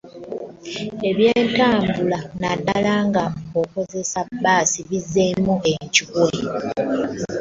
[1.09, 3.25] Eby'entambula naddala nga
[3.61, 6.29] okozesa bbaasi bizzeemu enkyukwe.